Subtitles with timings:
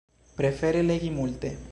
[0.39, 1.55] Prefere legi multe.